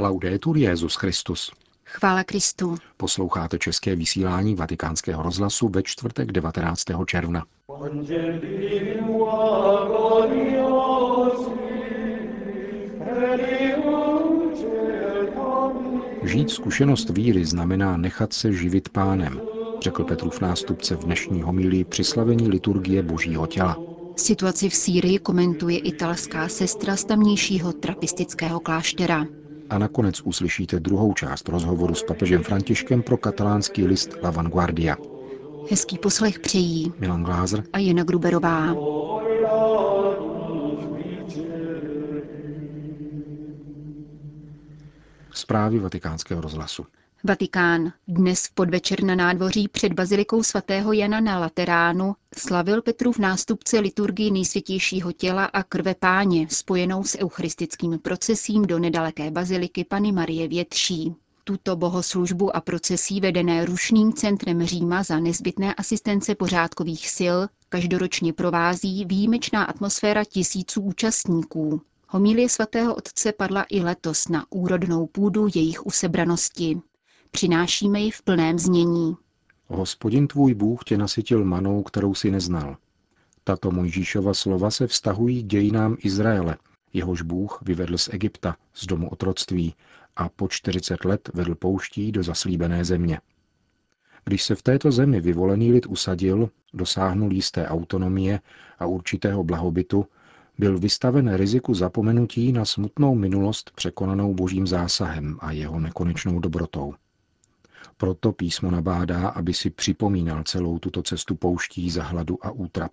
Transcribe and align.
Laudetur 0.00 0.56
Jezus 0.56 0.94
Christus. 0.94 1.52
Chvála 1.84 2.24
Kristu. 2.24 2.76
Posloucháte 2.96 3.58
české 3.58 3.96
vysílání 3.96 4.54
Vatikánského 4.54 5.22
rozhlasu 5.22 5.68
ve 5.68 5.82
čtvrtek 5.82 6.32
19. 6.32 6.84
června. 7.06 7.44
Žít 16.22 16.50
zkušenost 16.50 17.10
víry 17.10 17.44
znamená 17.44 17.96
nechat 17.96 18.32
se 18.32 18.52
živit 18.52 18.88
pánem, 18.88 19.40
řekl 19.82 20.04
Petrův 20.04 20.40
nástupce 20.40 20.96
v 20.96 21.04
dnešní 21.04 21.42
homilii 21.42 21.84
při 21.84 22.04
slavení 22.04 22.48
liturgie 22.48 23.02
Božího 23.02 23.46
těla. 23.46 23.76
Situaci 24.16 24.68
v 24.68 24.74
Sýrii 24.74 25.18
komentuje 25.18 25.78
italská 25.78 26.48
sestra 26.48 26.96
z 26.96 27.04
tamnějšího 27.04 27.72
trapistického 27.72 28.60
kláštera. 28.60 29.26
A 29.70 29.78
nakonec 29.78 30.20
uslyšíte 30.20 30.80
druhou 30.80 31.14
část 31.14 31.48
rozhovoru 31.48 31.94
s 31.94 32.02
papežem 32.02 32.42
Františkem 32.42 33.02
pro 33.02 33.16
katalánský 33.16 33.86
list 33.86 34.10
La 34.22 34.30
Vanguardia. 34.30 34.96
Hezký 35.70 35.98
poslech 35.98 36.38
přejí 36.38 36.92
Milan 36.98 37.22
Glázer 37.22 37.64
a 37.72 37.78
Jana 37.78 38.04
Gruberová. 38.04 38.74
Zprávy 45.32 45.78
vatikánského 45.78 46.40
rozhlasu. 46.40 46.86
Vatikán. 47.24 47.92
Dnes 48.08 48.46
v 48.46 48.54
podvečer 48.54 49.04
na 49.04 49.14
nádvoří 49.14 49.68
před 49.68 49.92
bazilikou 49.92 50.42
svatého 50.42 50.92
Jana 50.92 51.20
na 51.20 51.38
Lateránu 51.38 52.14
slavil 52.36 52.82
Petrův 52.82 53.18
nástupce 53.18 53.80
liturgii 53.80 54.30
nejsvětějšího 54.30 55.12
těla 55.12 55.44
a 55.44 55.62
krve 55.62 55.94
páně, 55.94 56.46
spojenou 56.50 57.04
s 57.04 57.18
eucharistickým 57.18 57.98
procesím 57.98 58.62
do 58.62 58.78
nedaleké 58.78 59.30
baziliky 59.30 59.84
Pany 59.84 60.12
Marie 60.12 60.48
Větší. 60.48 61.14
Tuto 61.44 61.76
bohoslužbu 61.76 62.56
a 62.56 62.60
procesí 62.60 63.20
vedené 63.20 63.64
rušným 63.64 64.12
centrem 64.12 64.62
Říma 64.66 65.02
za 65.02 65.18
nezbytné 65.18 65.74
asistence 65.74 66.34
pořádkových 66.34 67.08
sil 67.16 67.38
každoročně 67.68 68.32
provází 68.32 69.04
výjimečná 69.04 69.64
atmosféra 69.64 70.24
tisíců 70.24 70.80
účastníků. 70.80 71.80
Homílie 72.08 72.48
svatého 72.48 72.94
otce 72.94 73.32
padla 73.32 73.66
i 73.70 73.80
letos 73.80 74.28
na 74.28 74.44
úrodnou 74.50 75.06
půdu 75.06 75.46
jejich 75.54 75.86
usebranosti. 75.86 76.80
Přinášíme 77.30 78.00
ji 78.00 78.10
v 78.10 78.22
plném 78.22 78.58
znění. 78.58 79.16
Hospodin 79.66 80.28
tvůj 80.28 80.54
Bůh 80.54 80.84
tě 80.84 80.98
nasytil 80.98 81.44
manou, 81.44 81.82
kterou 81.82 82.14
si 82.14 82.30
neznal. 82.30 82.76
Tato 83.44 83.70
Mojžíšova 83.70 84.34
slova 84.34 84.70
se 84.70 84.86
vztahují 84.86 85.42
k 85.42 85.46
dějinám 85.46 85.96
Izraele, 85.98 86.56
jehož 86.92 87.22
Bůh 87.22 87.62
vyvedl 87.62 87.98
z 87.98 88.08
Egypta, 88.12 88.56
z 88.74 88.86
domu 88.86 89.08
otroctví 89.08 89.74
a 90.16 90.28
po 90.28 90.48
40 90.48 91.04
let 91.04 91.30
vedl 91.34 91.54
pouští 91.54 92.12
do 92.12 92.22
zaslíbené 92.22 92.84
země. 92.84 93.20
Když 94.24 94.42
se 94.42 94.54
v 94.54 94.62
této 94.62 94.92
zemi 94.92 95.20
vyvolený 95.20 95.72
lid 95.72 95.86
usadil, 95.86 96.50
dosáhnul 96.74 97.32
jisté 97.32 97.68
autonomie 97.68 98.40
a 98.78 98.86
určitého 98.86 99.44
blahobytu, 99.44 100.06
byl 100.58 100.78
vystaven 100.78 101.34
riziku 101.34 101.74
zapomenutí 101.74 102.52
na 102.52 102.64
smutnou 102.64 103.14
minulost 103.14 103.70
překonanou 103.74 104.34
božím 104.34 104.66
zásahem 104.66 105.38
a 105.40 105.52
jeho 105.52 105.80
nekonečnou 105.80 106.38
dobrotou. 106.38 106.94
Proto 108.00 108.32
písmo 108.32 108.70
nabádá, 108.70 109.28
aby 109.28 109.54
si 109.54 109.70
připomínal 109.70 110.42
celou 110.44 110.78
tuto 110.78 111.02
cestu 111.02 111.34
pouští 111.34 111.90
za 111.90 112.02
hladu 112.04 112.46
a 112.46 112.50
útrap. 112.50 112.92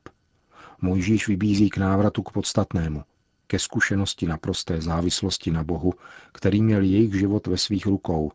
Mojžíš 0.82 1.28
vybízí 1.28 1.70
k 1.70 1.78
návratu 1.78 2.24
k 2.24 2.32
podstatnému, 2.32 3.04
ke 3.48 3.60
zkušenosti 3.60 4.28
naprosté 4.28 4.82
závislosti 4.82 5.52
na 5.52 5.64
Bohu, 5.64 5.94
který 6.32 6.62
měl 6.62 6.82
jejich 6.82 7.14
život 7.14 7.48
ve 7.48 7.58
svých 7.58 7.86
rukou, 7.86 8.32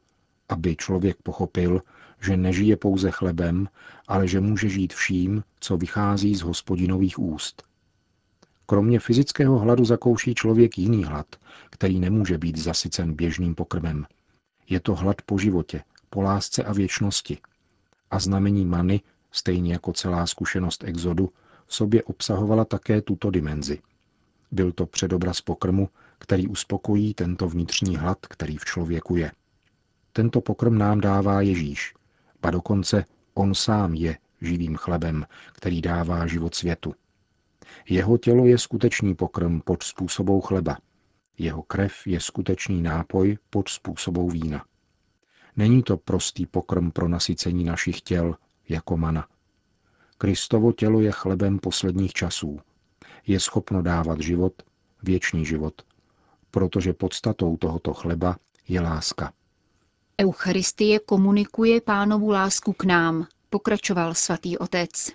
aby 0.48 0.76
člověk 0.76 1.16
pochopil, 1.22 1.82
že 2.20 2.36
nežije 2.36 2.76
pouze 2.76 3.10
chlebem, 3.10 3.68
ale 4.08 4.28
že 4.28 4.40
může 4.40 4.68
žít 4.68 4.92
vším, 4.92 5.44
co 5.60 5.76
vychází 5.76 6.34
z 6.34 6.40
hospodinových 6.40 7.18
úst. 7.18 7.62
Kromě 8.66 9.00
fyzického 9.00 9.58
hladu 9.58 9.84
zakouší 9.84 10.34
člověk 10.34 10.78
jiný 10.78 11.04
hlad, 11.04 11.26
který 11.70 12.00
nemůže 12.00 12.38
být 12.38 12.58
zasycen 12.58 13.14
běžným 13.14 13.54
pokrmem. 13.54 14.06
Je 14.68 14.80
to 14.80 14.94
hlad 14.94 15.22
po 15.26 15.38
životě, 15.38 15.82
po 16.12 16.22
lásce 16.22 16.64
a 16.64 16.72
věčnosti. 16.72 17.38
A 18.10 18.18
znamení 18.18 18.66
many, 18.66 19.00
stejně 19.30 19.72
jako 19.72 19.92
celá 19.92 20.26
zkušenost 20.26 20.84
exodu, 20.84 21.32
v 21.66 21.74
sobě 21.74 22.02
obsahovala 22.02 22.64
také 22.64 23.02
tuto 23.02 23.30
dimenzi. 23.30 23.82
Byl 24.50 24.72
to 24.72 24.86
předobraz 24.86 25.40
pokrmu, 25.40 25.88
který 26.18 26.48
uspokojí 26.48 27.14
tento 27.14 27.48
vnitřní 27.48 27.96
hlad, 27.96 28.26
který 28.26 28.56
v 28.56 28.64
člověku 28.64 29.16
je. 29.16 29.32
Tento 30.12 30.40
pokrm 30.40 30.78
nám 30.78 31.00
dává 31.00 31.40
Ježíš, 31.40 31.94
a 32.42 32.50
dokonce 32.50 33.04
on 33.34 33.54
sám 33.54 33.94
je 33.94 34.18
živým 34.40 34.76
chlebem, 34.76 35.26
který 35.52 35.80
dává 35.82 36.26
život 36.26 36.54
světu. 36.54 36.94
Jeho 37.88 38.18
tělo 38.18 38.46
je 38.46 38.58
skutečný 38.58 39.14
pokrm 39.14 39.60
pod 39.60 39.82
způsobou 39.82 40.40
chleba. 40.40 40.78
Jeho 41.38 41.62
krev 41.62 41.92
je 42.06 42.20
skutečný 42.20 42.82
nápoj 42.82 43.38
pod 43.50 43.68
způsobou 43.68 44.30
vína. 44.30 44.64
Není 45.56 45.82
to 45.82 45.96
prostý 45.96 46.46
pokrm 46.46 46.90
pro 46.90 47.08
nasycení 47.08 47.64
našich 47.64 48.00
těl, 48.00 48.36
jako 48.68 48.96
mana. 48.96 49.26
Kristovo 50.18 50.72
tělo 50.72 51.00
je 51.00 51.12
chlebem 51.12 51.58
posledních 51.58 52.12
časů. 52.12 52.60
Je 53.26 53.40
schopno 53.40 53.82
dávat 53.82 54.20
život, 54.20 54.62
věčný 55.02 55.46
život, 55.46 55.82
protože 56.50 56.92
podstatou 56.92 57.56
tohoto 57.56 57.94
chleba 57.94 58.36
je 58.68 58.80
láska. 58.80 59.32
Eucharistie 60.20 60.98
komunikuje 60.98 61.80
pánovu 61.80 62.30
lásku 62.30 62.72
k 62.72 62.84
nám, 62.84 63.26
pokračoval 63.50 64.14
svatý 64.14 64.58
otec. 64.58 65.10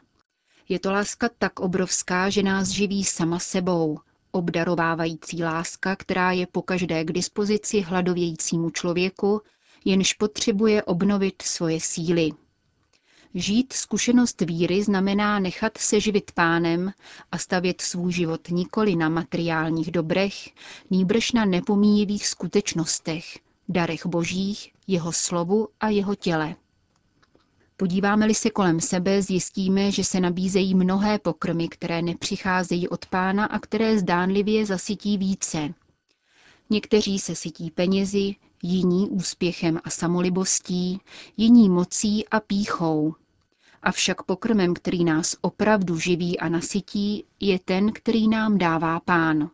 Je 0.69 0.79
to 0.79 0.91
láska 0.91 1.29
tak 1.37 1.59
obrovská, 1.59 2.29
že 2.29 2.43
nás 2.43 2.67
živí 2.67 3.03
sama 3.03 3.39
sebou, 3.39 3.99
obdarovávající 4.31 5.43
láska, 5.43 5.95
která 5.95 6.31
je 6.31 6.47
pokaždé 6.47 7.03
k 7.03 7.11
dispozici 7.11 7.81
hladovějícímu 7.81 8.69
člověku, 8.69 9.41
jenž 9.85 10.13
potřebuje 10.13 10.83
obnovit 10.83 11.41
svoje 11.41 11.79
síly. 11.81 12.31
Žít 13.33 13.73
zkušenost 13.73 14.41
víry 14.41 14.83
znamená 14.83 15.39
nechat 15.39 15.77
se 15.77 15.99
živit 15.99 16.31
pánem 16.31 16.91
a 17.31 17.37
stavět 17.37 17.81
svůj 17.81 18.11
život 18.11 18.49
nikoli 18.49 18.95
na 18.95 19.09
materiálních 19.09 19.91
dobrech, 19.91 20.49
nýbrž 20.89 21.31
na 21.31 21.45
nepomíjivých 21.45 22.27
skutečnostech, 22.27 23.39
darech 23.69 24.05
božích, 24.05 24.71
jeho 24.87 25.11
slovu 25.11 25.67
a 25.79 25.89
jeho 25.89 26.15
těle. 26.15 26.55
Podíváme-li 27.77 28.33
se 28.33 28.49
kolem 28.49 28.81
sebe, 28.81 29.21
zjistíme, 29.21 29.91
že 29.91 30.03
se 30.03 30.19
nabízejí 30.19 30.75
mnohé 30.75 31.19
pokrmy, 31.19 31.67
které 31.67 32.01
nepřicházejí 32.01 32.89
od 32.89 33.05
pána 33.05 33.45
a 33.45 33.59
které 33.59 33.99
zdánlivě 33.99 34.65
zasytí 34.65 35.17
více. 35.17 35.73
Někteří 36.69 37.19
se 37.19 37.35
sytí 37.35 37.71
penězi, 37.71 38.35
jiní 38.63 39.09
úspěchem 39.09 39.79
a 39.83 39.89
samolibostí, 39.89 40.99
jiní 41.37 41.69
mocí 41.69 42.27
a 42.27 42.39
píchou. 42.39 43.15
Avšak 43.83 44.23
pokrmem, 44.23 44.73
který 44.73 45.03
nás 45.03 45.35
opravdu 45.41 45.99
živí 45.99 46.39
a 46.39 46.49
nasytí, 46.49 47.23
je 47.39 47.59
ten, 47.59 47.91
který 47.93 48.27
nám 48.27 48.57
dává 48.57 48.99
pán. 48.99 49.49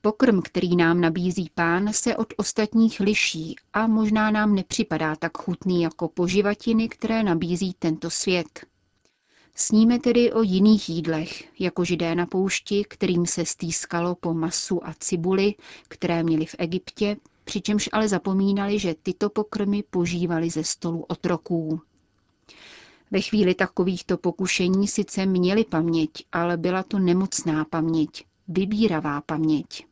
Pokrm, 0.00 0.42
který 0.42 0.76
nám 0.76 1.00
nabízí 1.00 1.50
pán, 1.54 1.92
se 1.92 2.16
od 2.16 2.34
ostatních 2.36 3.00
liší 3.00 3.56
a 3.72 3.86
možná 3.86 4.30
nám 4.30 4.54
nepřipadá 4.54 5.16
tak 5.16 5.38
chutný 5.38 5.82
jako 5.82 6.08
poživatiny, 6.08 6.88
které 6.88 7.22
nabízí 7.22 7.74
tento 7.78 8.10
svět. 8.10 8.66
Sníme 9.56 9.98
tedy 9.98 10.32
o 10.32 10.42
jiných 10.42 10.88
jídlech, 10.88 11.60
jako 11.60 11.84
židé 11.84 12.14
na 12.14 12.26
poušti, 12.26 12.84
kterým 12.88 13.26
se 13.26 13.44
stýskalo 13.44 14.14
po 14.14 14.34
masu 14.34 14.86
a 14.88 14.94
cibuli, 14.98 15.54
které 15.88 16.22
měli 16.22 16.46
v 16.46 16.54
Egyptě, 16.58 17.16
přičemž 17.44 17.88
ale 17.92 18.08
zapomínali, 18.08 18.78
že 18.78 18.94
tyto 19.02 19.30
pokrmy 19.30 19.82
požívali 19.90 20.50
ze 20.50 20.64
stolu 20.64 21.04
otroků. 21.08 21.80
Ve 23.10 23.20
chvíli 23.20 23.54
takovýchto 23.54 24.18
pokušení 24.18 24.88
sice 24.88 25.26
měli 25.26 25.64
paměť, 25.64 26.10
ale 26.32 26.56
byla 26.56 26.82
to 26.82 26.98
nemocná 26.98 27.64
paměť, 27.64 28.24
vybíravá 28.48 29.20
paměť. 29.20 29.86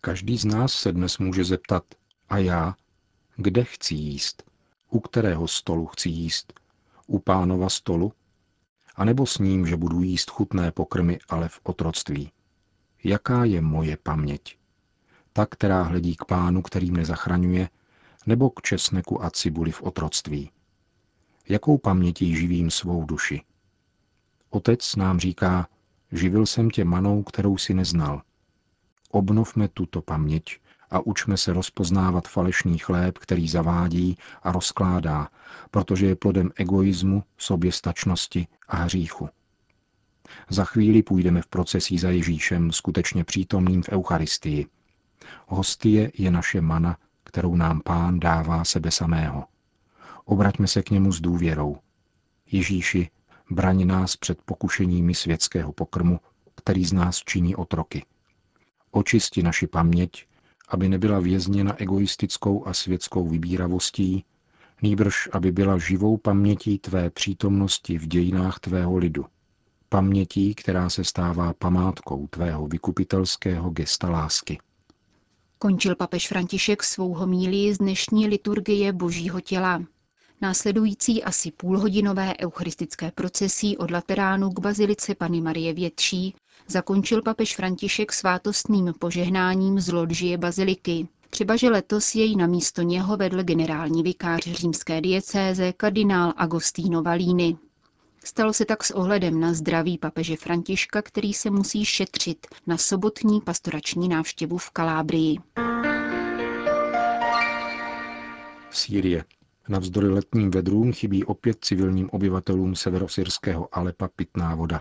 Každý 0.00 0.38
z 0.38 0.44
nás 0.44 0.72
se 0.72 0.92
dnes 0.92 1.18
může 1.18 1.44
zeptat, 1.44 1.84
a 2.28 2.38
já, 2.38 2.74
kde 3.36 3.64
chci 3.64 3.94
jíst? 3.94 4.42
U 4.90 5.00
kterého 5.00 5.48
stolu 5.48 5.86
chci 5.86 6.08
jíst? 6.08 6.60
U 7.06 7.18
pánova 7.18 7.68
stolu? 7.68 8.12
A 8.96 9.04
nebo 9.04 9.26
s 9.26 9.38
ním, 9.38 9.66
že 9.66 9.76
budu 9.76 10.02
jíst 10.02 10.30
chutné 10.30 10.72
pokrmy, 10.72 11.18
ale 11.28 11.48
v 11.48 11.60
otroctví? 11.62 12.32
Jaká 13.04 13.44
je 13.44 13.60
moje 13.60 13.96
paměť? 13.96 14.58
Ta, 15.32 15.46
která 15.46 15.82
hledí 15.82 16.16
k 16.16 16.24
pánu, 16.24 16.62
který 16.62 16.90
mne 16.90 17.04
zachraňuje, 17.04 17.68
nebo 18.26 18.50
k 18.50 18.62
česneku 18.62 19.24
a 19.24 19.30
cibuli 19.30 19.70
v 19.70 19.82
otroctví? 19.82 20.50
Jakou 21.48 21.78
pamětí 21.78 22.36
živím 22.36 22.70
svou 22.70 23.04
duši? 23.04 23.42
Otec 24.50 24.96
nám 24.96 25.20
říká, 25.20 25.68
živil 26.12 26.46
jsem 26.46 26.70
tě 26.70 26.84
manou, 26.84 27.22
kterou 27.22 27.58
si 27.58 27.74
neznal– 27.74 28.22
Obnovme 29.14 29.68
tuto 29.68 30.02
paměť 30.02 30.58
a 30.90 31.00
učme 31.00 31.36
se 31.36 31.52
rozpoznávat 31.52 32.28
falešný 32.28 32.78
chléb, 32.78 33.18
který 33.18 33.48
zavádí 33.48 34.18
a 34.42 34.52
rozkládá, 34.52 35.28
protože 35.70 36.06
je 36.06 36.16
plodem 36.16 36.50
egoismu, 36.56 37.22
soběstačnosti 37.38 38.46
a 38.68 38.76
hříchu. 38.76 39.28
Za 40.48 40.64
chvíli 40.64 41.02
půjdeme 41.02 41.42
v 41.42 41.46
procesí 41.46 41.98
za 41.98 42.10
Ježíšem, 42.10 42.72
skutečně 42.72 43.24
přítomným 43.24 43.82
v 43.82 43.88
Eucharistii. 43.88 44.66
Hostie 45.46 46.12
je 46.18 46.30
naše 46.30 46.60
mana, 46.60 46.96
kterou 47.24 47.56
nám 47.56 47.80
Pán 47.80 48.20
dává 48.20 48.64
sebe 48.64 48.90
samého. 48.90 49.44
Obraťme 50.24 50.66
se 50.66 50.82
k 50.82 50.90
němu 50.90 51.12
s 51.12 51.20
důvěrou. 51.20 51.76
Ježíši, 52.50 53.10
braň 53.50 53.86
nás 53.86 54.16
před 54.16 54.42
pokušeními 54.42 55.14
světského 55.14 55.72
pokrmu, 55.72 56.20
který 56.54 56.84
z 56.84 56.92
nás 56.92 57.18
činí 57.18 57.56
otroky. 57.56 58.04
Očisti 58.90 59.42
naši 59.42 59.66
paměť, 59.66 60.26
aby 60.68 60.88
nebyla 60.88 61.20
vězněna 61.20 61.80
egoistickou 61.82 62.66
a 62.66 62.74
světskou 62.74 63.28
vybíravostí, 63.28 64.24
nýbrž 64.82 65.28
aby 65.32 65.52
byla 65.52 65.78
živou 65.78 66.16
pamětí 66.16 66.78
tvé 66.78 67.10
přítomnosti 67.10 67.98
v 67.98 68.06
dějinách 68.06 68.58
tvého 68.60 68.96
lidu. 68.96 69.24
Pamětí, 69.88 70.54
která 70.54 70.90
se 70.90 71.04
stává 71.04 71.52
památkou 71.52 72.26
tvého 72.26 72.66
vykupitelského 72.66 73.70
gesta 73.70 74.10
lásky. 74.10 74.58
Končil 75.58 75.96
papež 75.96 76.28
František 76.28 76.82
svou 76.82 77.14
homílii 77.14 77.74
z 77.74 77.78
dnešní 77.78 78.26
liturgie 78.28 78.92
Božího 78.92 79.40
těla. 79.40 79.82
Následující 80.40 81.24
asi 81.24 81.50
půlhodinové 81.50 82.34
eucharistické 82.40 83.10
procesí 83.10 83.78
od 83.78 83.90
Lateránu 83.90 84.50
k 84.50 84.60
bazilice 84.60 85.14
Pany 85.14 85.40
Marie 85.40 85.72
Větší 85.72 86.34
zakončil 86.68 87.22
papež 87.22 87.56
František 87.56 88.12
svátostným 88.12 88.92
požehnáním 88.98 89.80
z 89.80 89.92
loďie 89.92 90.38
baziliky. 90.38 91.08
Třeba, 91.30 91.56
že 91.56 91.70
letos 91.70 92.14
jej 92.14 92.36
na 92.36 92.46
místo 92.46 92.82
něho 92.82 93.16
vedl 93.16 93.42
generální 93.42 94.02
vikář 94.02 94.42
římské 94.42 95.00
diecéze 95.00 95.72
kardinál 95.72 96.32
Agostino 96.36 97.02
Valíny. 97.02 97.56
Stalo 98.24 98.52
se 98.52 98.64
tak 98.64 98.84
s 98.84 98.90
ohledem 98.90 99.40
na 99.40 99.54
zdraví 99.54 99.98
papeže 99.98 100.36
Františka, 100.36 101.02
který 101.02 101.32
se 101.32 101.50
musí 101.50 101.84
šetřit 101.84 102.46
na 102.66 102.76
sobotní 102.76 103.40
pastorační 103.40 104.08
návštěvu 104.08 104.58
v 104.58 104.70
Kalábrii. 104.70 105.38
Sýrie. 108.70 109.24
Navzdory 109.68 110.08
letním 110.08 110.50
vedrům 110.50 110.92
chybí 110.92 111.24
opět 111.24 111.58
civilním 111.60 112.10
obyvatelům 112.10 112.74
severosyrského 112.74 113.68
Alepa 113.72 114.08
pitná 114.16 114.54
voda. 114.54 114.80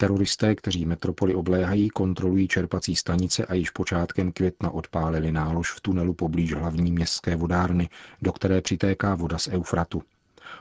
Teroristé, 0.00 0.54
kteří 0.54 0.86
metropoli 0.86 1.34
obléhají, 1.34 1.88
kontrolují 1.88 2.48
čerpací 2.48 2.96
stanice 2.96 3.46
a 3.46 3.54
již 3.54 3.70
počátkem 3.70 4.32
května 4.32 4.70
odpálili 4.70 5.32
nálož 5.32 5.72
v 5.72 5.80
tunelu 5.80 6.14
poblíž 6.14 6.54
hlavní 6.54 6.92
městské 6.92 7.36
vodárny, 7.36 7.88
do 8.22 8.32
které 8.32 8.60
přitéká 8.60 9.14
voda 9.14 9.38
z 9.38 9.48
Eufratu. 9.48 10.02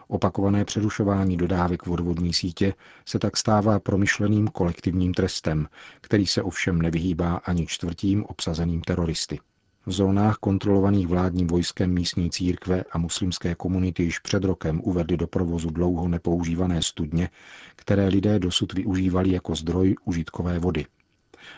Opakované 0.07 0.65
přerušování 0.65 1.37
dodávek 1.37 1.85
vodvodní 1.85 2.33
sítě 2.33 2.73
se 3.05 3.19
tak 3.19 3.37
stává 3.37 3.79
promyšleným 3.79 4.47
kolektivním 4.47 5.13
trestem, 5.13 5.67
který 6.01 6.27
se 6.27 6.41
ovšem 6.41 6.81
nevyhýbá 6.81 7.35
ani 7.35 7.67
čtvrtím 7.67 8.25
obsazeným 8.25 8.81
teroristy. 8.81 9.39
V 9.87 9.91
zónách 9.91 10.37
kontrolovaných 10.37 11.07
vládním 11.07 11.47
vojskem 11.47 11.93
místní 11.93 12.29
církve 12.29 12.83
a 12.91 12.97
muslimské 12.97 13.55
komunity 13.55 14.03
již 14.03 14.19
před 14.19 14.43
rokem 14.43 14.81
uvedly 14.83 15.17
do 15.17 15.27
provozu 15.27 15.69
dlouho 15.69 16.07
nepoužívané 16.07 16.81
studně, 16.81 17.29
které 17.75 18.07
lidé 18.07 18.39
dosud 18.39 18.73
využívali 18.73 19.31
jako 19.31 19.55
zdroj 19.55 19.95
užitkové 20.05 20.59
vody. 20.59 20.85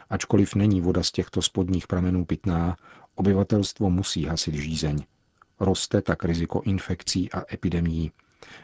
Ačkoliv 0.10 0.56
není 0.56 0.82
voda 0.82 1.04
z 1.04 1.12
těchto 1.12 1.42
spodních 1.42 1.88
pramenů 1.88 2.26
pitná, 2.26 2.78
obyvatelstvo 3.16 3.90
musí 3.90 4.26
hasit 4.26 4.56
žízeň. 4.56 5.04
Roste 5.60 6.02
tak 6.02 6.26
riziko 6.26 6.62
infekcí 6.62 7.32
a 7.32 7.44
epidemií, 7.54 8.12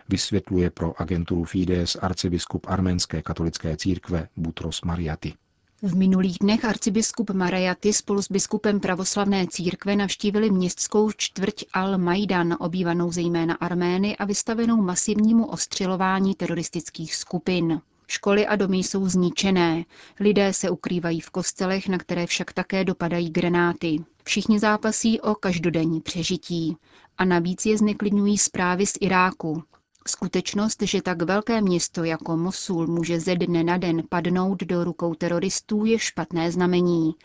vysvětluje 0.09 0.69
pro 0.69 1.01
agenturu 1.01 1.43
Fides 1.43 1.97
arcibiskup 2.01 2.65
arménské 2.69 3.21
katolické 3.21 3.77
církve 3.77 4.27
Butros 4.37 4.81
Mariaty. 4.81 5.33
V 5.81 5.95
minulých 5.95 6.39
dnech 6.39 6.65
arcibiskup 6.65 7.29
Marajaty 7.29 7.93
spolu 7.93 8.21
s 8.21 8.31
biskupem 8.31 8.79
pravoslavné 8.79 9.47
církve 9.47 9.95
navštívili 9.95 10.51
městskou 10.51 11.11
čtvrť 11.11 11.63
Al-Majdan, 11.73 12.55
obývanou 12.59 13.11
zejména 13.11 13.53
Armény 13.53 14.17
a 14.17 14.25
vystavenou 14.25 14.81
masivnímu 14.81 15.45
ostřelování 15.45 16.35
teroristických 16.35 17.15
skupin. 17.15 17.81
Školy 18.07 18.47
a 18.47 18.55
domy 18.55 18.77
jsou 18.77 19.09
zničené, 19.09 19.85
lidé 20.19 20.53
se 20.53 20.69
ukrývají 20.69 21.21
v 21.21 21.29
kostelech, 21.29 21.87
na 21.87 21.97
které 21.97 22.27
však 22.27 22.53
také 22.53 22.83
dopadají 22.83 23.29
granáty. 23.29 24.03
Všichni 24.23 24.59
zápasí 24.59 25.21
o 25.21 25.35
každodenní 25.35 26.01
přežití. 26.01 26.77
A 27.17 27.25
navíc 27.25 27.65
je 27.65 27.77
zneklidňují 27.77 28.37
zprávy 28.37 28.85
z 28.85 28.93
Iráku. 29.01 29.63
Skutečnost, 30.07 30.81
že 30.81 31.01
tak 31.01 31.21
velké 31.21 31.61
město 31.61 32.03
jako 32.03 32.37
Mosul 32.37 32.87
může 32.87 33.19
ze 33.19 33.35
dne 33.35 33.63
na 33.63 33.77
den 33.77 34.03
padnout 34.09 34.63
do 34.63 34.83
rukou 34.83 35.13
teroristů, 35.13 35.85
je 35.85 35.99
špatné 35.99 36.51
znamení, 36.51 37.15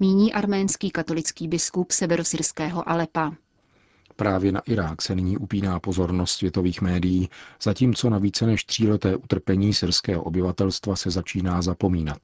míní 0.00 0.32
arménský 0.32 0.90
katolický 0.90 1.48
biskup 1.48 1.90
severosyrského 1.90 2.88
Alepa. 2.88 3.32
Právě 4.16 4.52
na 4.52 4.60
Irák 4.60 5.02
se 5.02 5.14
nyní 5.14 5.36
upíná 5.36 5.80
pozornost 5.80 6.32
světových 6.32 6.80
médií, 6.82 7.28
zatímco 7.62 8.10
na 8.10 8.18
více 8.18 8.46
než 8.46 8.64
tříleté 8.64 9.16
utrpení 9.16 9.74
syrského 9.74 10.22
obyvatelstva 10.22 10.96
se 10.96 11.10
začíná 11.10 11.62
zapomínat. 11.62 12.18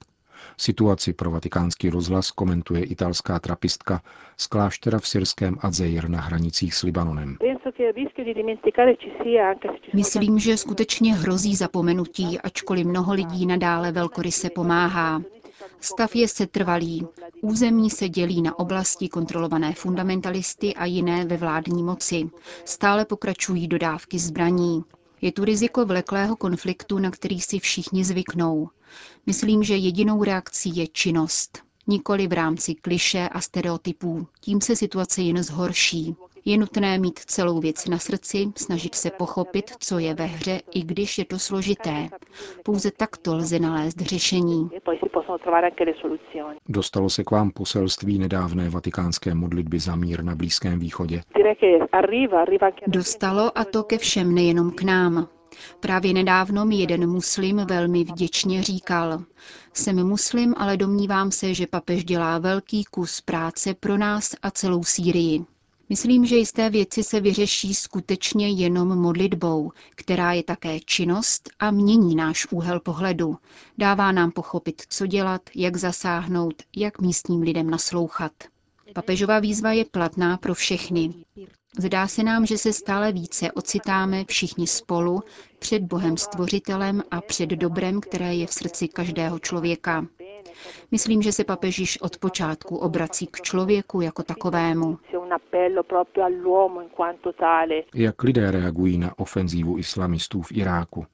Situaci 0.56 1.12
pro 1.12 1.31
vatikánský 1.31 1.91
rozhlas 1.91 2.31
komentuje 2.31 2.85
italská 2.85 3.38
trapistka 3.38 4.02
z 4.37 4.46
kláštera 4.46 4.99
v 4.99 5.08
syrském 5.08 5.56
Adzeir 5.61 6.08
na 6.08 6.20
hranicích 6.20 6.75
s 6.75 6.82
Libanonem. 6.82 7.37
Myslím, 9.94 10.38
že 10.38 10.56
skutečně 10.56 11.14
hrozí 11.14 11.56
zapomenutí, 11.56 12.41
ačkoliv 12.41 12.87
mnoho 12.87 13.12
lidí 13.12 13.46
nadále 13.46 13.93
velkoryse 13.93 14.50
pomáhá. 14.50 15.23
Stav 15.81 16.17
je 16.17 16.29
setrvalý. 16.29 17.06
Území 17.41 17.91
se 17.91 18.08
dělí 18.08 18.43
na 18.43 18.58
oblasti 18.58 19.08
kontrolované 19.08 19.73
fundamentalisty 19.73 20.75
a 20.75 20.85
jiné 20.85 21.25
ve 21.25 21.37
vládní 21.37 21.82
moci. 21.82 22.31
Stále 22.64 23.05
pokračují 23.05 23.69
dodávky 23.69 24.19
zbraní. 24.19 24.85
Je 25.25 25.32
tu 25.32 25.44
riziko 25.44 25.87
vleklého 25.87 26.37
konfliktu, 26.37 26.99
na 26.99 27.11
který 27.11 27.41
si 27.41 27.59
všichni 27.59 28.05
zvyknou. 28.05 28.69
Myslím, 29.26 29.62
že 29.62 29.76
jedinou 29.76 30.25
reakcí 30.25 30.76
je 30.76 30.87
činnost. 30.88 31.59
Nikoli 31.87 32.26
v 32.26 32.32
rámci 32.32 32.75
kliše 32.75 33.29
a 33.29 33.41
stereotypů. 33.41 34.26
Tím 34.41 34.61
se 34.61 34.76
situace 34.76 35.23
jen 35.23 35.43
zhorší. 35.43 36.15
Je 36.44 36.58
nutné 36.58 36.98
mít 36.98 37.19
celou 37.19 37.60
věc 37.60 37.86
na 37.86 37.98
srdci, 37.98 38.46
snažit 38.56 38.94
se 38.94 39.10
pochopit, 39.10 39.70
co 39.79 39.98
je 39.98 40.15
ve 40.15 40.24
hře, 40.24 40.60
i 40.74 40.82
když 40.82 41.19
je 41.19 41.24
to 41.24 41.39
složité. 41.39 42.08
Pouze 42.65 42.91
takto 42.91 43.36
lze 43.36 43.58
nalézt 43.58 44.01
řešení. 44.01 44.70
Dostalo 46.69 47.10
se 47.10 47.24
k 47.24 47.31
vám 47.31 47.51
poselství 47.51 48.19
nedávné 48.19 48.70
vatikánské 48.70 49.34
modlitby 49.34 49.79
za 49.79 49.96
mír 49.96 50.24
na 50.24 50.34
Blízkém 50.34 50.79
východě? 50.79 51.20
Dostalo 52.86 53.58
a 53.58 53.65
to 53.65 53.82
ke 53.82 53.98
všem, 53.98 54.34
nejenom 54.34 54.70
k 54.70 54.82
nám. 54.82 55.29
Právě 55.81 56.13
nedávno 56.13 56.65
mi 56.65 56.77
jeden 56.77 57.10
muslim 57.10 57.56
velmi 57.69 58.05
vděčně 58.05 58.63
říkal, 58.63 59.19
jsem 59.72 60.06
muslim, 60.08 60.55
ale 60.56 60.77
domnívám 60.77 61.31
se, 61.31 61.55
že 61.55 61.67
papež 61.67 62.05
dělá 62.05 62.39
velký 62.39 62.84
kus 62.84 63.20
práce 63.20 63.74
pro 63.74 63.98
nás 63.98 64.34
a 64.43 64.51
celou 64.51 64.84
Sýrii. 64.84 65.54
Myslím, 65.88 66.26
že 66.26 66.36
jisté 66.36 66.70
věci 66.70 67.03
se 67.05 67.20
vyřeší 67.20 67.74
skutečně 67.74 68.48
jenom 68.50 68.88
modlitbou, 68.98 69.72
která 69.94 70.32
je 70.32 70.43
také 70.43 70.81
činnost 70.81 71.50
a 71.58 71.70
mění 71.70 72.14
náš 72.14 72.46
úhel 72.50 72.81
pohledu. 72.81 73.36
Dává 73.79 74.12
nám 74.12 74.31
pochopit, 74.31 74.82
co 74.88 75.06
dělat, 75.06 75.43
jak 75.55 75.76
zasáhnout, 75.76 76.62
jak 76.76 77.00
místním 77.00 77.43
lidem 77.43 77.70
naslouchat. 77.70 78.32
Papežová 78.94 79.38
výzva 79.38 79.72
je 79.72 79.84
platná 79.84 80.36
pro 80.36 80.55
všechny. 80.55 81.14
Zdá 81.79 82.08
se 82.08 82.22
nám, 82.22 82.46
že 82.46 82.58
se 82.58 82.72
stále 82.72 83.12
více 83.12 83.53
ocitáme 83.53 84.24
všichni 84.24 84.67
spolu 84.67 85.22
před 85.58 85.82
Bohem 85.82 86.17
Stvořitelem 86.17 87.03
a 87.10 87.20
před 87.20 87.48
dobrem, 87.48 88.00
které 88.00 88.34
je 88.34 88.46
v 88.46 88.53
srdci 88.53 88.88
každého 88.88 89.38
člověka. 89.38 90.06
Myslím, 90.91 91.22
že 91.22 91.32
se 91.32 91.44
papež 91.44 91.79
již 91.79 92.01
od 92.01 92.19
počátku 92.19 92.77
obrací 92.77 93.27
k 93.27 93.41
člověku 93.41 94.01
jako 94.01 94.22
takovému. 94.22 94.98
Jak 97.94 98.22
lidé 98.22 98.51
reagují 98.51 98.98
na 98.98 99.19
ofenzívu 99.19 99.79
islamistů 99.79 100.43
v 100.43 100.53
Iráku? 100.53 101.06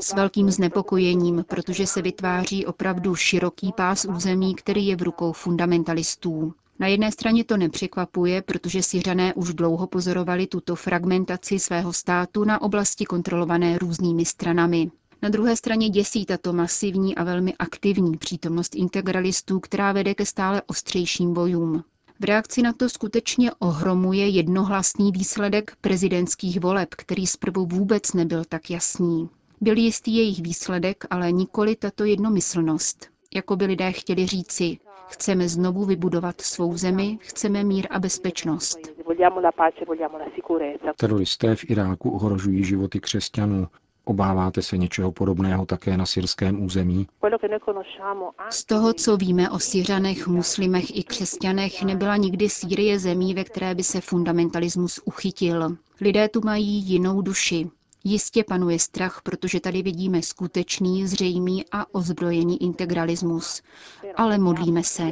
S 0.00 0.14
velkým 0.14 0.50
znepokojením, 0.50 1.44
protože 1.48 1.86
se 1.86 2.02
vytváří 2.02 2.66
opravdu 2.66 3.14
široký 3.14 3.72
pás 3.76 4.04
území, 4.04 4.54
který 4.54 4.86
je 4.86 4.96
v 4.96 5.02
rukou 5.02 5.32
fundamentalistů. 5.32 6.54
Na 6.78 6.86
jedné 6.86 7.12
straně 7.12 7.44
to 7.44 7.56
nepřekvapuje, 7.56 8.42
protože 8.42 8.82
Syřané 8.82 9.34
už 9.34 9.54
dlouho 9.54 9.86
pozorovali 9.86 10.46
tuto 10.46 10.76
fragmentaci 10.76 11.58
svého 11.58 11.92
státu 11.92 12.44
na 12.44 12.62
oblasti 12.62 13.04
kontrolované 13.04 13.78
různými 13.78 14.24
stranami. 14.24 14.90
Na 15.22 15.28
druhé 15.28 15.56
straně 15.56 15.88
děsí 15.88 16.26
tato 16.26 16.52
masivní 16.52 17.16
a 17.16 17.24
velmi 17.24 17.54
aktivní 17.58 18.16
přítomnost 18.16 18.76
integralistů, 18.76 19.60
která 19.60 19.92
vede 19.92 20.14
ke 20.14 20.26
stále 20.26 20.62
ostřejším 20.66 21.34
bojům. 21.34 21.84
V 22.20 22.24
reakci 22.24 22.62
na 22.62 22.72
to 22.72 22.88
skutečně 22.88 23.50
ohromuje 23.58 24.28
jednohlasný 24.28 25.12
výsledek 25.12 25.76
prezidentských 25.80 26.60
voleb, 26.60 26.88
který 26.94 27.26
zprvu 27.26 27.66
vůbec 27.66 28.12
nebyl 28.12 28.44
tak 28.44 28.70
jasný. 28.70 29.28
Byl 29.60 29.78
jistý 29.78 30.16
jejich 30.16 30.42
výsledek, 30.42 31.04
ale 31.10 31.32
nikoli 31.32 31.76
tato 31.76 32.04
jednomyslnost. 32.04 33.06
Jako 33.34 33.56
by 33.56 33.64
lidé 33.64 33.92
chtěli 33.92 34.26
říci, 34.26 34.78
chceme 35.08 35.48
znovu 35.48 35.84
vybudovat 35.84 36.40
svou 36.40 36.76
zemi, 36.76 37.18
chceme 37.20 37.64
mír 37.64 37.86
a 37.90 37.98
bezpečnost. 38.00 38.78
Teroristé 40.96 41.56
v 41.56 41.70
Iráku 41.70 42.10
ohrožují 42.10 42.64
životy 42.64 43.00
křesťanů. 43.00 43.66
Obáváte 44.10 44.62
se 44.62 44.76
něčeho 44.78 45.12
podobného 45.12 45.66
také 45.66 45.96
na 45.96 46.06
syrském 46.06 46.64
území? 46.64 47.06
Z 48.50 48.64
toho, 48.64 48.92
co 48.92 49.16
víme 49.16 49.50
o 49.50 49.58
Syřanech, 49.58 50.26
muslimech 50.26 50.96
i 50.96 51.02
křesťanech, 51.02 51.82
nebyla 51.82 52.16
nikdy 52.16 52.48
Sýrie 52.48 52.98
zemí, 52.98 53.34
ve 53.34 53.44
které 53.44 53.74
by 53.74 53.82
se 53.82 54.00
fundamentalismus 54.00 55.00
uchytil. 55.04 55.76
Lidé 56.00 56.28
tu 56.28 56.40
mají 56.44 56.66
jinou 56.66 57.22
duši. 57.22 57.70
Jistě 58.04 58.44
panuje 58.44 58.78
strach, 58.78 59.20
protože 59.22 59.60
tady 59.60 59.82
vidíme 59.82 60.22
skutečný, 60.22 61.06
zřejmý 61.06 61.64
a 61.72 61.94
ozbrojený 61.94 62.62
integralismus. 62.62 63.62
Ale 64.16 64.38
modlíme 64.38 64.82
se. 64.82 65.10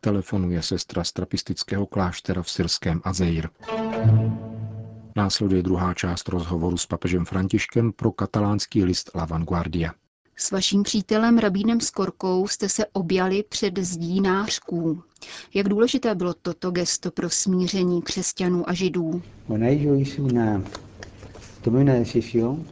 Telefonuje 0.00 0.62
sestra 0.62 1.04
z 1.04 1.12
trapistického 1.12 1.86
kláštera 1.86 2.42
v 2.42 2.50
syrském 2.50 3.00
Azeir. 3.04 3.48
Následuje 5.16 5.62
druhá 5.62 5.94
část 5.94 6.28
rozhovoru 6.28 6.76
s 6.76 6.86
papežem 6.86 7.24
Františkem 7.24 7.92
pro 7.92 8.12
katalánský 8.12 8.84
list 8.84 9.10
La 9.14 9.24
Vanguardia. 9.24 9.92
S 10.36 10.50
vaším 10.50 10.82
přítelem 10.82 11.38
rabínem 11.38 11.80
Skorkou 11.80 12.48
jste 12.48 12.68
se 12.68 12.86
objali 12.86 13.44
před 13.48 13.78
zdí 13.78 14.20
nářků. 14.20 15.02
Jak 15.54 15.68
důležité 15.68 16.14
bylo 16.14 16.34
toto 16.34 16.70
gesto 16.70 17.10
pro 17.10 17.30
smíření 17.30 18.02
křesťanů 18.02 18.68
a 18.70 18.74
židů? 18.74 19.22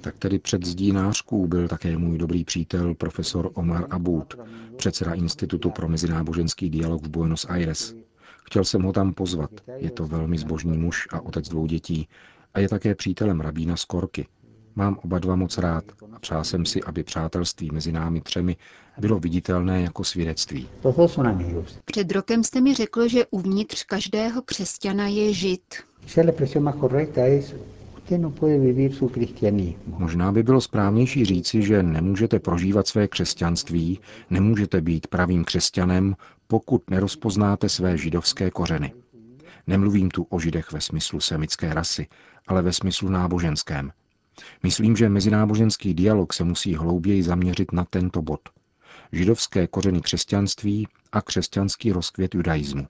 Tak 0.00 0.14
tedy 0.18 0.38
před 0.38 0.66
zdí 0.66 0.92
nářků 0.92 1.47
byl 1.47 1.68
také 1.68 1.99
můj 1.99 2.18
dobrý 2.18 2.45
přítel 2.45 2.95
profesor 2.95 3.50
Omar 3.54 3.87
Abud, 3.90 4.35
předseda 4.76 5.12
Institutu 5.14 5.71
pro 5.71 5.88
mezináboženský 5.88 6.71
dialog 6.71 7.02
v 7.07 7.09
Buenos 7.09 7.47
Aires. 7.49 7.95
Chtěl 8.49 8.64
jsem 8.64 8.83
ho 8.83 8.93
tam 8.93 9.14
pozvat. 9.14 9.50
Je 9.76 9.90
to 9.90 10.07
velmi 10.07 10.38
zbožný 10.38 10.78
muž 10.78 11.09
a 11.11 11.21
otec 11.21 11.49
dvou 11.49 11.67
dětí 11.67 12.09
a 12.55 12.61
je 12.61 12.69
také 12.69 12.95
přítelem 12.95 13.40
rabína 13.40 13.76
Skorky. 13.76 14.26
Mám 14.75 14.99
oba 15.05 15.19
dva 15.19 15.37
moc 15.37 15.59
rád 15.59 15.85
a 16.12 16.19
přál 16.19 16.45
jsem 16.45 16.67
si, 16.67 16.83
aby 16.83 17.02
přátelství 17.02 17.71
mezi 17.73 17.93
námi 17.93 18.21
třemi 18.21 18.57
bylo 18.99 19.19
viditelné 19.19 19.83
jako 19.83 20.05
svědectví. 20.05 20.69
Před 21.85 22.12
rokem 22.12 22.45
jste 22.45 22.61
mi 22.61 22.75
řekl, 22.75 23.09
že 23.09 23.26
uvnitř 23.31 23.85
každého 23.85 24.43
křesťana 24.43 25.09
je 25.09 25.33
žid. 25.33 25.75
Možná 29.87 30.33
by 30.33 30.43
bylo 30.43 30.61
správnější 30.61 31.25
říci, 31.25 31.62
že 31.62 31.83
nemůžete 31.83 32.38
prožívat 32.38 32.88
své 32.88 33.09
křesťanství, 33.09 34.00
nemůžete 34.31 34.81
být 34.81 35.07
pravým 35.07 35.45
křesťanem, 35.45 36.14
pokud 36.50 36.90
nerozpoznáte 36.90 37.69
své 37.69 37.99
židovské 37.99 38.50
kořeny. 38.50 38.93
Nemluvím 39.67 40.11
tu 40.11 40.23
o 40.23 40.40
židech 40.40 40.73
ve 40.73 40.81
smyslu 40.81 41.21
semické 41.21 41.75
rasy, 41.75 42.07
ale 42.47 42.62
ve 42.62 42.73
smyslu 42.73 43.09
náboženském. 43.09 43.93
Myslím, 44.62 44.97
že 44.97 45.09
mezináboženský 45.09 45.95
dialog 45.95 46.33
se 46.33 46.45
musí 46.45 46.75
hlouběji 46.75 47.23
zaměřit 47.23 47.73
na 47.73 47.85
tento 47.85 48.23
bod. 48.23 48.40
Židovské 49.12 49.67
kořeny 49.67 50.00
křesťanství 50.00 50.88
a 51.12 51.23
křesťanský 51.23 51.93
rozkvět 51.93 52.35
judaismu. 52.35 52.87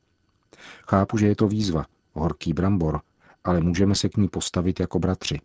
Chápu, 0.88 1.19
že 1.19 1.27
je 1.27 1.37
to 1.37 1.49
výzva, 1.49 1.87
horký 2.12 2.53
brambor, 2.53 3.00
ale 3.45 3.61
můžeme 3.61 3.95
se 3.95 4.09
k 4.09 4.17
ní 4.17 4.29
postavit 4.29 4.81
jako 4.81 4.99
bratři. 4.99 5.41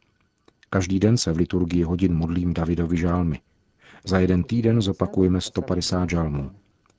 Každý 0.69 0.99
den 0.99 1.17
se 1.17 1.33
v 1.33 1.37
liturgii 1.37 1.83
hodin 1.83 2.13
modlím 2.13 2.53
Davidovi 2.53 2.97
žálmy. 2.97 3.39
Za 4.05 4.19
jeden 4.19 4.43
týden 4.43 4.81
zopakujeme 4.81 5.41
150 5.41 6.09
žalmů. 6.09 6.51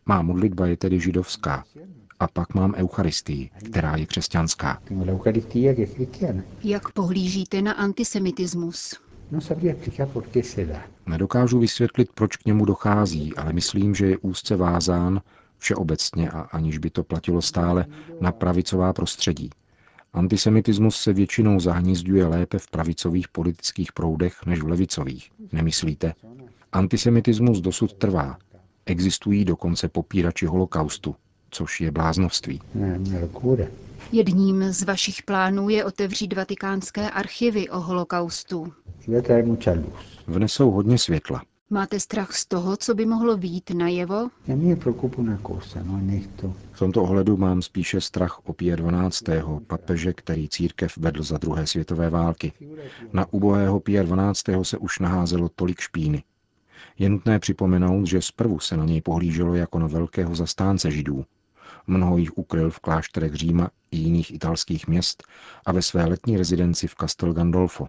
Má 0.06 0.22
modlitba 0.22 0.66
je 0.66 0.76
tedy 0.76 1.00
židovská. 1.00 1.64
A 2.20 2.28
pak 2.28 2.54
mám 2.54 2.74
Eucharistii, 2.76 3.50
která 3.64 3.96
je 3.96 4.06
křesťanská. 4.06 4.82
Jak 6.64 6.92
pohlížíte 6.92 7.62
na 7.62 7.72
antisemitismus? 7.72 8.94
Nedokážu 11.06 11.58
vysvětlit, 11.58 12.08
proč 12.14 12.36
k 12.36 12.44
němu 12.44 12.64
dochází, 12.64 13.36
ale 13.36 13.52
myslím, 13.52 13.94
že 13.94 14.06
je 14.06 14.18
úzce 14.18 14.56
vázán, 14.56 15.20
všeobecně 15.58 16.30
a 16.30 16.40
aniž 16.40 16.78
by 16.78 16.90
to 16.90 17.04
platilo 17.04 17.42
stále, 17.42 17.86
na 18.20 18.32
pravicová 18.32 18.92
prostředí. 18.92 19.50
Antisemitismus 20.12 20.96
se 20.96 21.12
většinou 21.12 21.60
zahnízduje 21.60 22.26
lépe 22.26 22.58
v 22.58 22.70
pravicových 22.70 23.28
politických 23.28 23.92
proudech 23.92 24.46
než 24.46 24.62
v 24.62 24.68
levicových, 24.68 25.30
nemyslíte? 25.52 26.14
Antisemitismus 26.72 27.60
dosud 27.60 27.92
trvá. 27.94 28.38
Existují 28.86 29.44
dokonce 29.44 29.88
popírači 29.88 30.46
holokaustu, 30.46 31.16
což 31.50 31.80
je 31.80 31.90
bláznovství. 31.90 32.60
Jedním 34.12 34.72
z 34.72 34.82
vašich 34.82 35.22
plánů 35.22 35.68
je 35.68 35.84
otevřít 35.84 36.32
vatikánské 36.32 37.10
archivy 37.10 37.68
o 37.68 37.80
holokaustu. 37.80 38.72
Vnesou 40.26 40.70
hodně 40.70 40.98
světla. 40.98 41.42
Máte 41.70 42.00
strach 42.00 42.32
z 42.32 42.46
toho, 42.46 42.76
co 42.76 42.94
by 42.94 43.06
mohlo 43.06 43.36
být 43.36 43.70
najevo? 43.70 44.28
V 46.72 46.78
tomto 46.78 47.02
ohledu 47.02 47.36
mám 47.36 47.62
spíše 47.62 48.00
strach 48.00 48.40
o 48.44 48.52
Pie 48.52 48.76
12. 48.76 49.22
papeže, 49.66 50.12
který 50.12 50.48
církev 50.48 50.96
vedl 50.96 51.22
za 51.22 51.38
druhé 51.38 51.66
světové 51.66 52.10
války. 52.10 52.52
Na 53.12 53.26
ubohého 53.30 53.80
Pie 53.80 54.02
12. 54.02 54.42
se 54.62 54.78
už 54.78 54.98
naházelo 54.98 55.48
tolik 55.48 55.80
špíny. 55.80 56.22
Je 56.98 57.08
nutné 57.08 57.38
připomenout, 57.38 58.06
že 58.06 58.22
zprvu 58.22 58.58
se 58.58 58.76
na 58.76 58.84
něj 58.84 59.00
pohlíželo 59.00 59.54
jako 59.54 59.78
na 59.78 59.86
velkého 59.86 60.34
zastánce 60.34 60.90
židů. 60.90 61.24
Mnoho 61.86 62.16
jich 62.16 62.38
ukryl 62.38 62.70
v 62.70 62.78
klášterech 62.78 63.34
Říma 63.34 63.70
i 63.90 63.96
jiných 63.96 64.34
italských 64.34 64.88
měst 64.88 65.22
a 65.66 65.72
ve 65.72 65.82
své 65.82 66.04
letní 66.04 66.36
rezidenci 66.36 66.86
v 66.86 66.94
Castel 67.00 67.32
Gandolfo. 67.32 67.88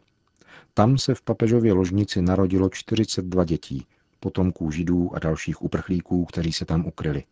Tam 0.73 0.97
se 0.97 1.15
v 1.15 1.21
papežově 1.21 1.73
ložnici 1.73 2.21
narodilo 2.21 2.69
42 2.69 3.43
dětí, 3.43 3.85
potomků 4.19 4.71
židů 4.71 5.15
a 5.15 5.19
dalších 5.19 5.61
uprchlíků, 5.61 6.25
kteří 6.25 6.53
se 6.53 6.65
tam 6.65 6.85
ukryli. 6.85 7.23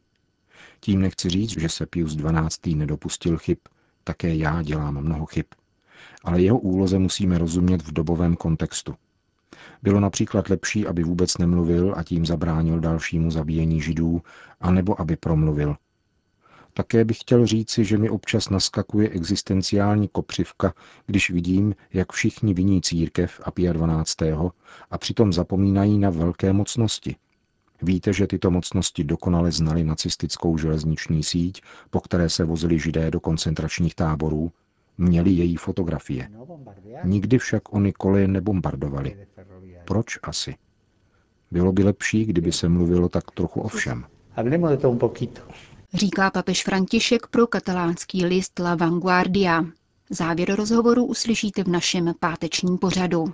Tím 0.79 1.01
nechci 1.01 1.29
říct, 1.29 1.59
že 1.59 1.69
se 1.69 1.85
Pius 1.85 2.15
XII. 2.15 2.75
nedopustil 2.75 3.37
chyb, 3.37 3.57
také 4.03 4.35
já 4.35 4.61
dělám 4.61 5.01
mnoho 5.01 5.25
chyb. 5.25 5.45
Ale 6.23 6.41
jeho 6.41 6.59
úloze 6.59 6.99
musíme 6.99 7.37
rozumět 7.37 7.81
v 7.81 7.93
dobovém 7.93 8.35
kontextu. 8.35 8.95
Bylo 9.83 9.99
například 9.99 10.49
lepší, 10.49 10.87
aby 10.87 11.03
vůbec 11.03 11.37
nemluvil 11.37 11.93
a 11.97 12.03
tím 12.03 12.25
zabránil 12.25 12.79
dalšímu 12.79 13.31
zabíjení 13.31 13.81
židů, 13.81 14.21
anebo 14.61 15.01
aby 15.01 15.15
promluvil, 15.15 15.75
také 16.73 17.05
bych 17.05 17.19
chtěl 17.19 17.45
říci, 17.47 17.85
že 17.85 17.97
mi 17.97 18.09
občas 18.09 18.49
naskakuje 18.49 19.09
existenciální 19.09 20.07
kopřivka, 20.07 20.73
když 21.05 21.29
vidím, 21.29 21.75
jak 21.93 22.11
všichni 22.11 22.53
viní 22.53 22.81
církev 22.81 23.41
a 23.43 23.51
Pia 23.51 23.73
12. 23.73 24.21
a 24.91 24.97
přitom 24.97 25.33
zapomínají 25.33 25.97
na 25.99 26.09
velké 26.09 26.53
mocnosti. 26.53 27.15
Víte, 27.81 28.13
že 28.13 28.27
tyto 28.27 28.51
mocnosti 28.51 29.03
dokonale 29.03 29.51
znali 29.51 29.83
nacistickou 29.83 30.57
železniční 30.57 31.23
síť, 31.23 31.61
po 31.89 32.01
které 32.01 32.29
se 32.29 32.43
vozili 32.43 32.79
židé 32.79 33.11
do 33.11 33.19
koncentračních 33.19 33.95
táborů, 33.95 34.51
měli 34.97 35.31
její 35.31 35.55
fotografie. 35.55 36.29
Nikdy 37.03 37.37
však 37.37 37.73
oni 37.73 37.93
koleje 37.93 38.27
nebombardovali. 38.27 39.27
Proč 39.85 40.19
asi? 40.23 40.55
Bylo 41.51 41.71
by 41.71 41.83
lepší, 41.83 42.25
kdyby 42.25 42.51
se 42.51 42.69
mluvilo 42.69 43.09
tak 43.09 43.31
trochu 43.31 43.61
o 43.61 43.67
všem 43.67 44.05
říká 45.93 46.31
papež 46.31 46.63
František 46.63 47.27
pro 47.27 47.47
katalánský 47.47 48.25
list 48.25 48.59
La 48.59 48.75
Vanguardia. 48.75 49.65
Závěr 50.09 50.55
rozhovoru 50.55 51.05
uslyšíte 51.05 51.63
v 51.63 51.67
našem 51.67 52.13
pátečním 52.19 52.77
pořadu. 52.77 53.33